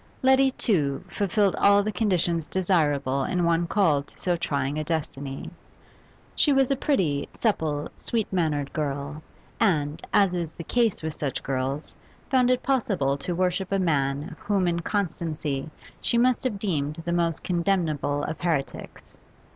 [0.23, 5.51] Letty Tew fulfilled all the conditions desirable in one called to so trying a destiny.
[6.35, 9.21] She was a pretty, supple, sweet mannered girl,
[9.59, 11.93] and, as is the case with such girls,
[12.31, 15.69] found it possible to worship a man whom in consistency
[16.01, 19.13] she must have deemed the most condemnable of heretics.